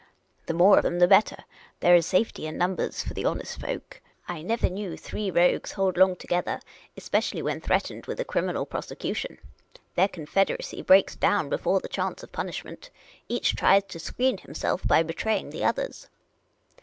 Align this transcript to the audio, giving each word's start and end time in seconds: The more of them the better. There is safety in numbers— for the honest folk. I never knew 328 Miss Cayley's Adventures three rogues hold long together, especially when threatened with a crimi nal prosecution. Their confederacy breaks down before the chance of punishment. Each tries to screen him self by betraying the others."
The 0.47 0.55
more 0.55 0.77
of 0.77 0.81
them 0.81 0.97
the 0.97 1.07
better. 1.07 1.43
There 1.79 1.93
is 1.93 2.07
safety 2.07 2.47
in 2.47 2.57
numbers— 2.57 3.03
for 3.03 3.13
the 3.13 3.25
honest 3.25 3.61
folk. 3.61 4.01
I 4.27 4.41
never 4.41 4.67
knew 4.67 4.97
328 4.97 4.97
Miss 4.97 5.03
Cayley's 5.03 5.05
Adventures 5.05 5.09
three 5.11 5.31
rogues 5.39 5.71
hold 5.73 5.97
long 5.97 6.15
together, 6.15 6.59
especially 6.97 7.41
when 7.43 7.61
threatened 7.61 8.05
with 8.07 8.19
a 8.19 8.25
crimi 8.25 8.53
nal 8.55 8.65
prosecution. 8.65 9.37
Their 9.93 10.07
confederacy 10.07 10.81
breaks 10.81 11.15
down 11.15 11.49
before 11.49 11.81
the 11.81 11.87
chance 11.87 12.23
of 12.23 12.31
punishment. 12.31 12.89
Each 13.29 13.55
tries 13.55 13.83
to 13.89 13.99
screen 13.99 14.39
him 14.39 14.55
self 14.55 14.81
by 14.87 15.03
betraying 15.03 15.51
the 15.51 15.63
others." 15.63 16.09